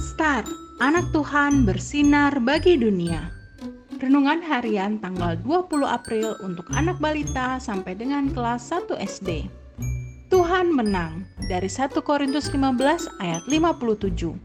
Star, 0.00 0.48
anak 0.80 1.12
Tuhan 1.12 1.68
bersinar 1.68 2.40
bagi 2.40 2.80
dunia. 2.80 3.28
Renungan 4.00 4.40
harian 4.40 4.96
tanggal 4.96 5.36
20 5.44 5.84
April 5.84 6.40
untuk 6.40 6.64
anak 6.72 6.96
balita 7.04 7.60
sampai 7.60 7.92
dengan 8.00 8.32
kelas 8.32 8.72
1 8.72 8.96
SD. 8.96 9.44
Tuhan 10.32 10.72
menang 10.72 11.28
dari 11.52 11.68
1 11.68 11.92
Korintus 12.00 12.48
15 12.48 13.20
ayat 13.20 13.44
57. 13.44 14.40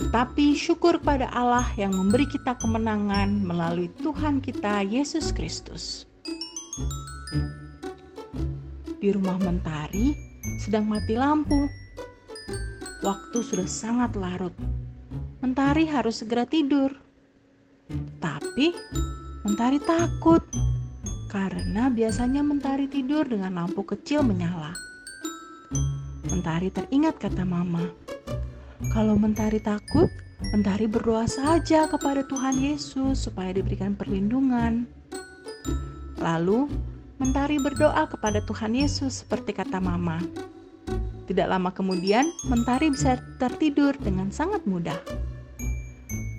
Tetapi 0.00 0.46
syukur 0.56 0.96
pada 1.04 1.28
Allah 1.36 1.68
yang 1.76 1.92
memberi 1.92 2.24
kita 2.24 2.56
kemenangan 2.56 3.44
melalui 3.44 3.92
Tuhan 4.00 4.40
kita 4.40 4.80
Yesus 4.80 5.28
Kristus. 5.28 6.08
Di 8.96 9.12
rumah 9.12 9.36
Mentari 9.44 10.16
sedang 10.64 10.88
mati 10.88 11.12
lampu 11.20 11.68
Waktu 13.06 13.38
sudah 13.38 13.70
sangat 13.70 14.18
larut. 14.18 14.50
Mentari 15.38 15.86
harus 15.86 16.26
segera 16.26 16.42
tidur. 16.42 16.90
Tapi 18.18 18.74
Mentari 19.46 19.78
takut 19.78 20.42
karena 21.30 21.86
biasanya 21.86 22.42
Mentari 22.42 22.90
tidur 22.90 23.22
dengan 23.30 23.62
lampu 23.62 23.86
kecil 23.86 24.26
menyala. 24.26 24.74
Mentari 26.26 26.74
teringat 26.74 27.22
kata 27.22 27.46
Mama, 27.46 27.86
kalau 28.90 29.14
Mentari 29.14 29.62
takut, 29.62 30.10
Mentari 30.50 30.90
berdoa 30.90 31.30
saja 31.30 31.86
kepada 31.86 32.26
Tuhan 32.26 32.58
Yesus 32.58 33.22
supaya 33.30 33.54
diberikan 33.54 33.94
perlindungan. 33.94 34.82
Lalu, 36.18 36.66
Mentari 37.22 37.62
berdoa 37.62 38.10
kepada 38.10 38.42
Tuhan 38.42 38.74
Yesus 38.74 39.22
seperti 39.22 39.54
kata 39.54 39.78
Mama. 39.78 40.18
Tidak 41.26 41.46
lama 41.50 41.74
kemudian, 41.74 42.30
Mentari 42.46 42.94
bisa 42.94 43.18
tertidur 43.42 43.98
dengan 43.98 44.30
sangat 44.30 44.62
mudah. 44.62 44.98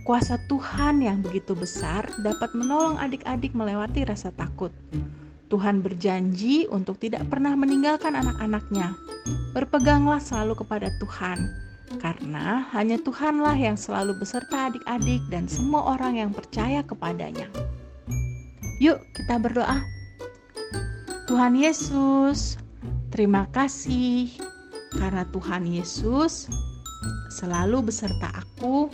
Kuasa 0.07 0.39
Tuhan 0.47 1.03
yang 1.03 1.19
begitu 1.19 1.51
besar 1.51 2.07
dapat 2.23 2.55
menolong 2.55 2.95
adik-adik 2.95 3.51
melewati 3.51 4.07
rasa 4.07 4.31
takut. 4.31 4.71
Tuhan 5.51 5.83
berjanji 5.83 6.63
untuk 6.71 6.95
tidak 7.03 7.27
pernah 7.27 7.51
meninggalkan 7.59 8.15
anak-anaknya. 8.15 8.95
Berpeganglah 9.51 10.23
selalu 10.23 10.63
kepada 10.63 10.87
Tuhan, 11.03 11.39
karena 11.99 12.71
hanya 12.71 12.95
Tuhanlah 13.03 13.59
yang 13.59 13.75
selalu 13.75 14.15
beserta 14.15 14.71
adik-adik 14.71 15.19
dan 15.27 15.51
semua 15.51 15.99
orang 15.99 16.23
yang 16.23 16.31
percaya 16.31 16.79
kepadanya. 16.87 17.51
Yuk, 18.79 19.03
kita 19.11 19.35
berdoa. 19.43 19.83
Tuhan 21.27 21.59
Yesus, 21.59 22.55
terima 23.11 23.43
kasih 23.51 24.31
karena 24.95 25.27
Tuhan 25.27 25.67
Yesus 25.67 26.47
selalu 27.33 27.91
beserta 27.91 28.31
aku 28.31 28.87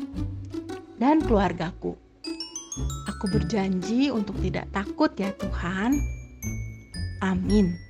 dan 0.97 1.21
keluargaku. 1.21 1.93
Aku 3.05 3.25
berjanji 3.29 4.09
untuk 4.09 4.33
tidak 4.41 4.65
takut 4.73 5.13
ya 5.13 5.29
Tuhan. 5.37 5.93
Amin. 7.21 7.82